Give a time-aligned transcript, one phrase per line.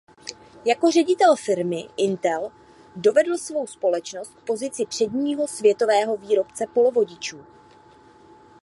[0.65, 2.51] Jako ředitel firmy Intel
[2.95, 7.45] dovedl svou společnost k pozici předního světové výrobce polovodičů.